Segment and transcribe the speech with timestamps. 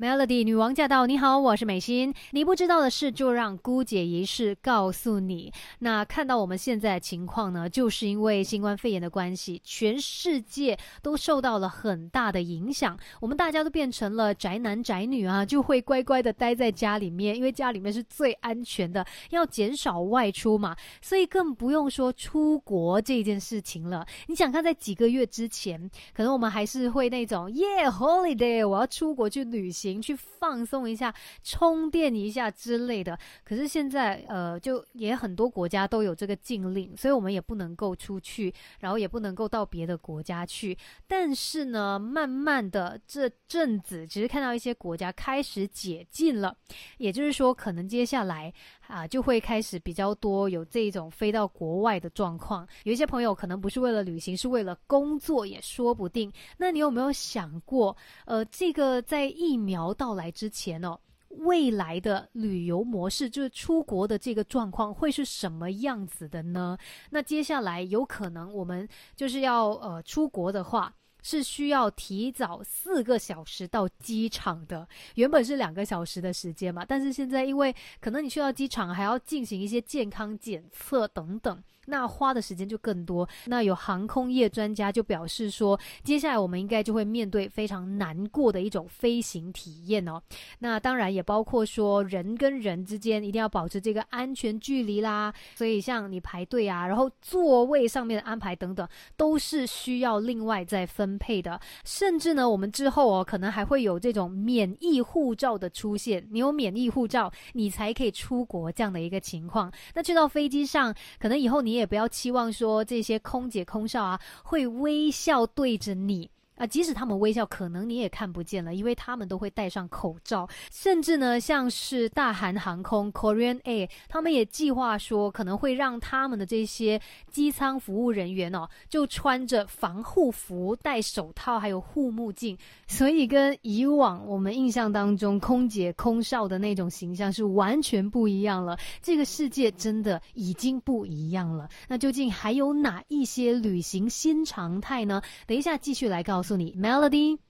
[0.00, 1.06] Melody 女王驾到！
[1.06, 2.14] 你好，我是美心。
[2.30, 5.52] 你不知道的事，就让姑姐一事告诉你。
[5.80, 12.96] 那看到我们现在的情况呢，就是因为新冠肺炎的关系，全世界都受到了很大的影响。
[13.20, 20.76] 我们大家都变成了宅男宅女啊，就会乖乖的待在家里面，因为家里面是最安全的，要减少外出嘛。
[21.02, 24.06] 所以更不用说出国这件事情了。
[24.28, 29.87] 你想看，在几个月之前，可能我们还是会那种耶 holiday，我要出国去旅行。
[30.02, 33.18] 去放松一下、充电一下之类的。
[33.44, 40.76] 可是现在，呃，就也很多国家都有这个禁令，所以我们也不能够出去，然后也不能够到别的国家去。
[41.06, 46.54] 但是呢，慢慢的这阵子，只是看到一些国家开始解禁了，
[46.98, 48.52] 也就是说，可能接下来
[48.86, 52.66] 啊，就会开始比较多有这种飞到国外的状况。
[52.84, 56.30] 有一些朋友可能不是为了旅行，是为了工作，也说不定。
[56.56, 57.96] 那你有没有想过，
[58.26, 59.77] 呃，这个在疫苗？
[59.78, 66.76] 苗到来之前哦，未来的旅游模式就是出国的这个状况会是什么样子的呢？
[67.10, 81.62] 那接下来有可能我们就是要呃出国的话，是需要提早四个小时到机场的，原本是两个小时的时间嘛，但是现在因为可能你去到机场还要进行一些健康检测等等。
[81.88, 83.28] 那花的时间就更多。
[83.46, 90.20] 那有航空业专家就表示说，接下来我们应该就会面对非常难过的一种飞行体验哦。
[90.58, 95.32] 那当然也包括说，人跟人之间一定要保持这个安全距离啦。
[95.54, 98.86] 所以像你排队啊，然后座位上面的安排等等，
[99.16, 101.58] 都是需要另外再分配的。
[101.84, 106.26] 甚至呢，我们之后哦，可能还会有这种免疫护照的出现。
[106.30, 109.72] 你有免疫护照，你才可以出国这样的一个情况。
[109.94, 111.77] 那去到飞机上，可能以后你。
[111.78, 116.30] 也不要期望说这些空姐空少啊会微笑对着你。
[116.58, 120.48] 啊，即使他们微笑，可能你也看不见了，因为他们都会戴上口罩。
[120.72, 132.58] 甚至呢，像是大韩航空 Korean Air，他们也计划说，可能会让他们的这些机舱服务人员哦，就穿着防护服、戴手套，还有护目镜。
[132.88, 138.76] 所以跟以往我们印象当中空姐空少的那种形象是完全不一样了。
[139.00, 141.68] 这个世界真的已经不一样了。
[141.86, 145.22] 那究竟还有哪一些旅行新常态呢？
[145.46, 146.47] 等一下继续来告诉。
[146.48, 147.47] 诉你 Melody。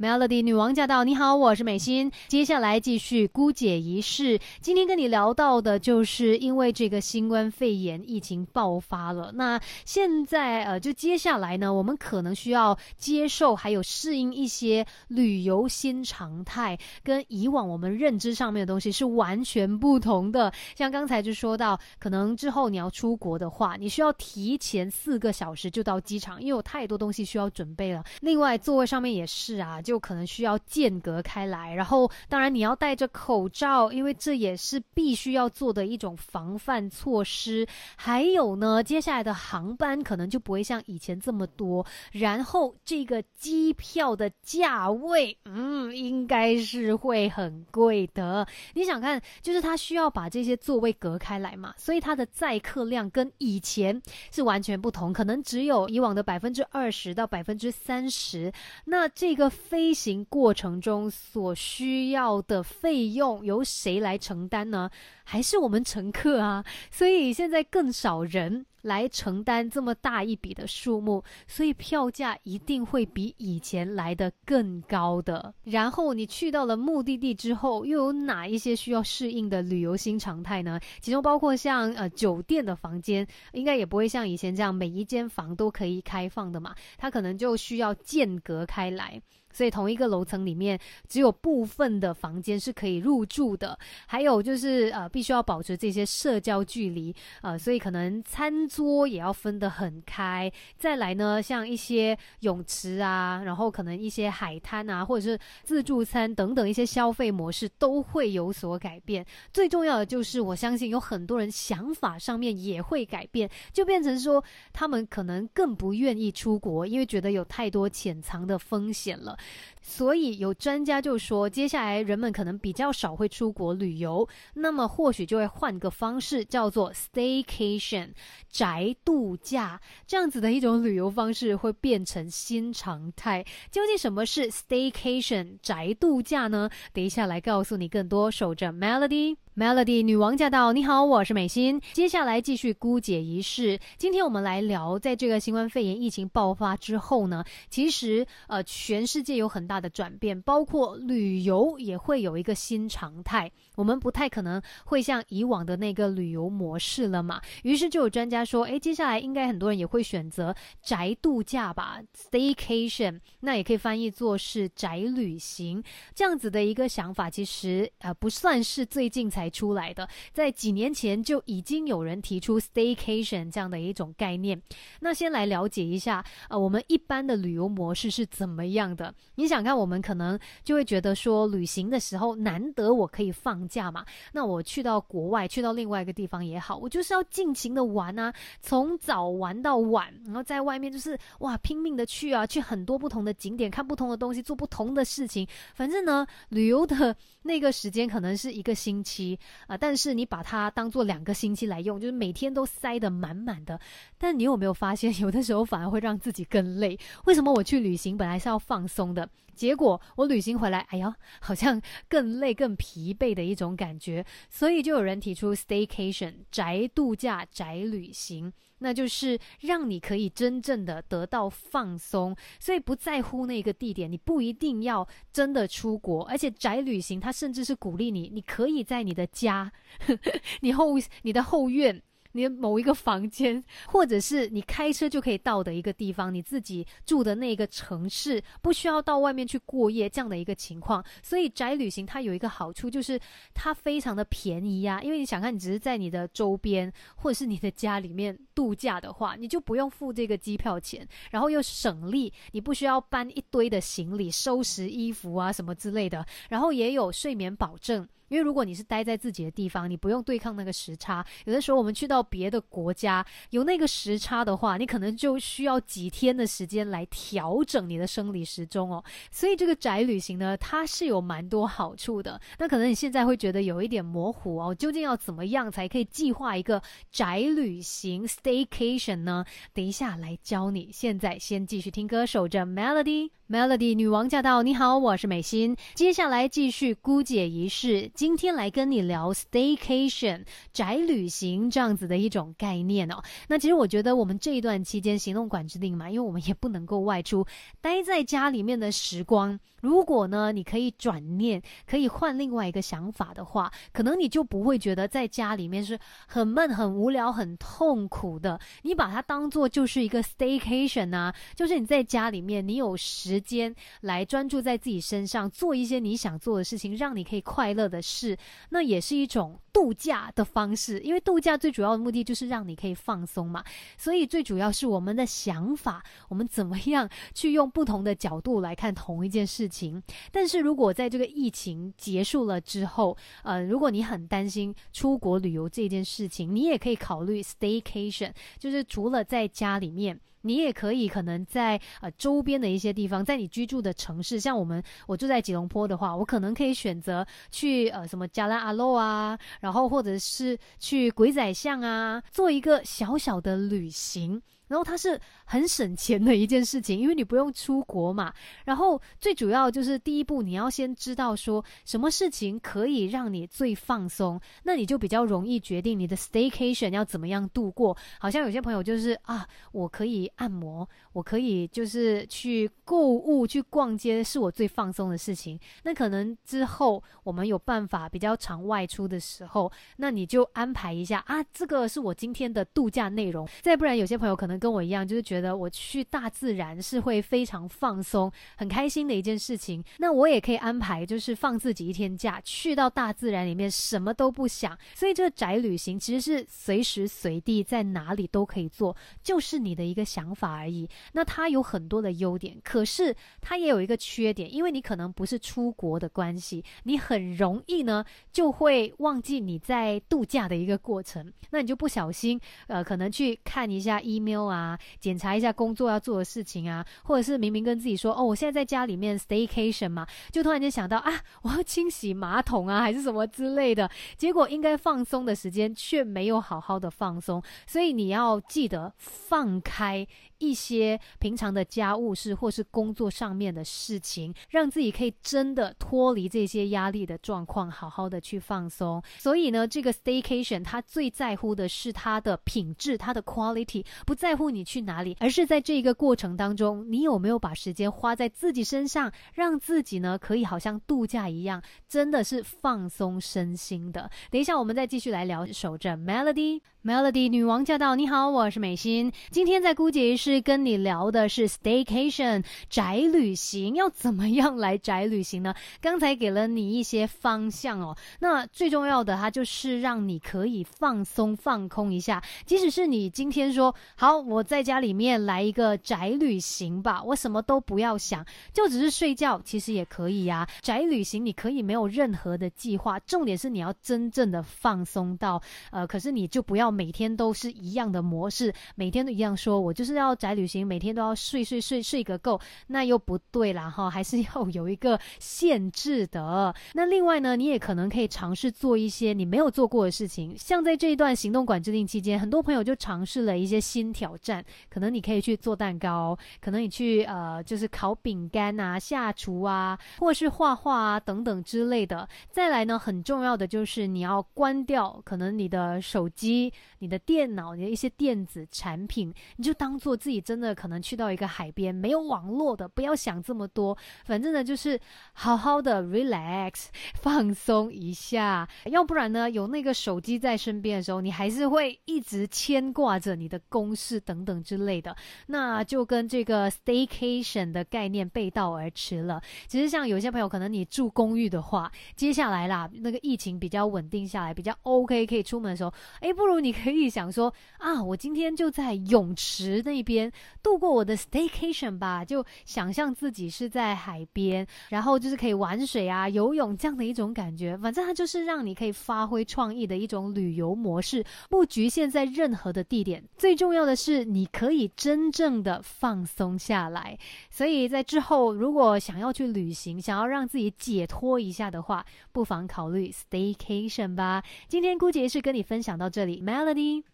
[0.00, 1.04] Melody 女王驾到！
[1.04, 2.10] 你好，我是美心。
[2.26, 4.40] 接下来继续姑姐仪式。
[4.62, 9.30] 今天跟你聊到的，就是因为这个新冠肺炎疫情爆发了。
[9.34, 20.50] 那现在呃，就接下来呢，我们可能需要接受还有适应一些旅游新常态，跟以往我们认知上面的东西是完全不同的。
[20.74, 28.02] 像刚才就说到，可能之后你要出国的话，你需要提前四个小时就到机场，因为有太多东西需要准备了。
[28.22, 29.78] 另外座位上面也是啊。
[29.90, 37.66] 就可能需要间隔开来，然后当然你要戴着口罩，因为这也是必须要做的一种防范措施。
[37.96, 48.46] 还有呢，接下来的航班可能就不会像以前这么多，然后这个机票的价位，嗯，应该是会很贵的。
[48.74, 58.52] 你想看，就是它需要把这些座位隔开来嘛，所以它的载客量跟以前是完全不同，可能只有以往的百分之二十到百分之三十。
[58.84, 64.90] 那这个飞飞行过程中所需要的费用由谁来承担呢？
[65.24, 66.62] 还是我们乘客啊？
[66.92, 75.54] 所以现在更少人来承担这么大一笔的数目，所以票价一定会比以前来的更高的。
[75.64, 80.78] 然后你去到了目的地之后，又有哪一些需要适应的旅游新常态呢？
[81.00, 89.18] 其中包括像呃酒店的房间，应该也不会像以前这样每一间房都可以开放的嘛，它可能就需要间隔开来。
[89.52, 90.78] 所以同一个楼层里面，
[91.08, 93.78] 只有部分的房间是可以入住的。
[94.06, 100.50] 还有就是呃，必须要保持这些社交距离，呃，所以可能餐桌也要分得很开。
[100.76, 109.24] 再来呢，像一些泳池啊，然后可能一些海滩啊，或者是自助餐等等一些消费模式都会有所改变。
[109.52, 114.42] 最重要的就是，我相信有很多人想法上面也会改变，就变成说
[114.72, 119.36] 他们可能更不愿意出国，因为觉得有太多潜藏的风险了。
[119.82, 128.10] 所以有专家就说，接下来人们可能比较少会出国旅游，那么或许就会换个方式，叫做 staycation
[128.48, 133.44] 宅度假，这样子的一种旅游方式会变成新常态。
[133.70, 136.68] 究竟什么是 staycation 宅度假呢？
[136.92, 138.30] 等一下来告诉你更多。
[138.30, 139.36] 守着 Melody。
[139.56, 140.72] Melody 女王驾到！
[140.72, 141.80] 你好，我是美心。
[141.92, 143.76] 接下来继续姑姐仪式。
[143.98, 153.50] 今天我们来聊，在这个新冠肺炎疫情爆发之后呢，其实呃，全世界有很大的转变，包括旅游也会有一个新常态。
[153.74, 157.40] 我们不太可能会像以往的那个旅游模式了嘛。
[157.64, 165.82] 于是就有专家说，诶，接下来应该很多人也会选择宅度假吧，staycation，那也可以翻译作是宅旅行
[166.14, 167.28] 这样子的一个想法。
[167.28, 169.39] 其实呃，不算是最近才。
[169.40, 174.60] 才出来的，在几年前就已经有人提出 staycation 这样的一种概念。
[175.00, 179.14] 那先来了解一下，呃，我们一般的旅游模式是怎么样的？
[179.34, 195.48] 你想看，我们可能就会觉得说，旅行的时候难得我可以放假嘛，那我去到国外，去到另外一个地方也好，我就是要尽情的玩啊，从早玩到晚，然后在外面就是哇拼命的去啊，去很多不同的景点，看不同的东西，做不同的事情。
[195.74, 199.29] 反正呢，旅游的 那个时间可能是一个星期。
[199.66, 199.76] 啊！
[199.76, 203.78] 但是你把它当做两个星期来用，就是每天都塞得满满的。
[204.18, 206.98] 但你有没有发现，有的时候反而会让自己更累？
[207.24, 209.28] 为什么我去旅行本来是要放松的，
[209.60, 211.78] 结果我旅行回来，哎呀，好像
[212.08, 214.24] 更累、更疲惫的一种感觉。
[214.48, 218.50] 所以就有人提出 staycation 宅度假、宅旅行。
[218.82, 229.70] 那就是让你可以真正的得到放松，所以不在乎那个地点，你不一定要真的出国，而且宅旅行它甚至是鼓励你，你可以在你的家，
[230.62, 232.02] 你后你的后院。
[232.32, 241.04] 你的某一个房间，或者是你开车就可以到的一个地方，你自己住的那个城市，不需要到外面去过夜这样的一个情况。
[241.22, 243.18] 所以宅旅行它有一个好处，就是
[243.54, 245.00] 它非常的便宜呀。
[245.02, 258.08] 因为你想看，你只是在你的周边或者是你的家里面度假的话，你就不用付这个机票钱，然后又省力，你不需要搬一堆的行李、收拾衣服啊什么之类的，然后也有睡眠保证。
[258.30, 261.24] 因为如果你是待在自己的地方，你不用对抗那个时差。
[261.44, 269.02] 有的时候我们去到别的国家，有那个时差的话，你可能就需要几天的时间来调整你的生理时钟哦。
[269.32, 272.40] 所以这个宅旅行呢，它是有蛮多好处的。
[272.58, 276.80] 那可能你现在会觉得有一点模糊哦，究竟要怎么样才可以计划一个
[277.10, 279.44] 宅旅行 （staycation） 呢？
[279.74, 280.88] 等一下来教你。
[280.92, 283.30] 现在先继续听歌，守着 Melody。
[283.50, 284.62] Melody 女王驾到！
[284.62, 285.76] 你好，我是美心。
[285.96, 290.44] 接下来继续姑姐仪式，今天来跟你聊 staycation
[290.74, 293.22] 宅旅行这样子的一种概念哦。
[293.48, 297.46] 那其实我觉得我们这一段期间行动管制令嘛，因为我们也不能够外出，
[297.80, 308.60] 待在家里面的时光，如果呢你可以转念，可以换另外一个想法的话，可能你就不会觉得在家里面是很闷、很无聊、很痛苦的。
[308.82, 313.40] 你把它当做就是一个 staycation 啊，就是你在家里面，你有时。
[313.40, 318.36] 间来专注在自己身上，做一些你想做的事情，让你可以快乐的是，
[318.70, 320.98] 那也是一种度假的方式。
[321.00, 323.62] 因为度假最主要的目的就是让你可以放松嘛，
[323.96, 330.02] 所以最主要是我们的想法，我们怎么样去用不同的角度来看同一件事情。
[330.32, 340.20] 但是如果在这个疫情结束了之后，呃，如果你很担心出国旅游这件事情，你也可以考虑 staycation，就是除了在家里面。
[340.42, 354.40] 你也可以可能在呃周边的一些地方，在你居住的城市，像我们我住在吉隆坡的话，我可能可以选择去呃什么加拉阿洛啊，然后或者是去鬼仔巷啊，做一个小小的旅行。
[354.70, 358.32] 然后它是很省钱的一件事情，因为你不用出国嘛。
[358.64, 367.96] 然后最主要就是第一步，你要先知道说什么事情可以让你最放松，那你就比较容易决定你的 staycation 要怎么样度过。
[368.20, 375.58] 好像有些朋友就是啊，我可以按摩，我可以就是去购物、去逛街，是我最放松的事情。
[375.82, 383.48] 那可能之后我们有办法比较常外出的时候，那你就安排一下啊，这个是我今天的度假内容。
[383.62, 384.59] 再不然，有些朋友可能。
[384.60, 389.82] 跟我一样，就是觉得我去大自然是会非常放松、很开心的一件事情。
[389.96, 394.78] 那我也可以安排，就是放自己一天假，去到大自然里面，什么都不想。
[394.94, 400.86] 所以这个宅旅行其实是随时随地在哪里都可以做，就是你的一个想法而已。
[401.12, 411.32] 那它有很多的优点，可是它也有一个缺点，因为你可能不是出国的关系，你很容易呢就会忘记你在度假的一个过程。
[411.50, 414.49] 那你就不小心，呃，可能去看一下 email。
[414.50, 430.06] 啊，检查一下工作要做的事情啊，或者是明明跟自己说，哦，我现在在家里面 staycation 嘛，就突然间想到啊，我要清洗马桶啊，还是什么之类的，结果应该放松的时间却没有好好的放松，所以你要记得放开。
[430.40, 439.00] 一些平常的家务事或是工作上面的事情，让自己可以真的脱离这些压力的状况，好好的去放松。
[439.18, 454.10] 所以呢，这个 staycation 它最在乎的是它的品质，它的 quality，不在乎你去哪里，而是在这个过程当中，你有没有把时间花在自己身上，让自己呢可以好像度假一样，真的是放松身心的。
[454.30, 455.46] 等一下，我们再继续来聊。
[455.52, 457.94] 守着 Melody，Melody 女王驾到！
[457.94, 459.12] 你好，我是美心。
[459.30, 465.54] 今天在姑姐是跟你聊的是 Staycation 宅旅行，要怎么样来宅旅行呢？
[465.80, 467.96] 刚才给了你一些方向哦。
[468.20, 472.22] 那最重要的，它就是让你可以放松、放空一下。
[472.46, 480.48] 即使是你今天说好，我在家里面来一个宅旅行吧，我什么都不要想，就只是睡觉，其实也可以呀。
[480.60, 485.42] 宅旅行你可以没有任何的计划，重点是你要真正的放松到。
[485.70, 496.54] 呃，可是你就不要每天都是一样的模式，每天都一样说，我就是要宅旅行，每天都要睡睡睡睡个够，那又不对啦哈， 还是要有一个限制的。
[496.74, 512.06] 那另外呢，你也可能可以尝试做一些你没有做过的事情，像在这一段行动管制令期间，很多朋友就尝试了一些新挑战，可能你可以去做蛋糕，可能你去呃就是烤饼干啊、下厨啊，或是画画啊等等之类的。
[512.30, 515.30] 再来呢，很重要的就是你要关掉可能。
[515.30, 523.76] 你的手机、你的电脑、你的一些电子产品，你就当做自你真的可能去到一个海边，没有网络的，不要想这么多。
[524.04, 524.78] 反正呢，就是
[525.12, 526.66] 好好的 relax，
[527.00, 528.48] 放松一下。
[528.66, 534.96] 要不然呢，有那个手机在身边的时候，你还是会一直牵挂着你的公事等等之类的。
[535.26, 539.20] 那就跟这个 staycation 的概念背道而驰了。
[539.46, 545.06] 其实像有些朋友，可能你住公寓的话，接下来啦，那个疫情比较稳定下来，比较 OK。
[545.10, 549.99] 可以出门的时候，哎，不如你可以想说啊，我今天就在泳池那边
[550.40, 557.58] 度过我的 staycation 吧，就想象自己是在海边，然后就是可以玩水啊、游泳这样的一种感觉。
[557.58, 563.02] 反正它就是让你可以发挥创意的一种旅游模式，不局限在任何的地点。
[563.18, 566.96] 最重要的是，你可以真正的放松下来。
[567.30, 574.22] 所以在之后，如果想要去旅行，想要让自己解脱一下的话，不妨考虑 staycation 吧。
[574.46, 575.00] 今天估计。
[575.00, 576.89] 也是跟你分享到这里，Melody。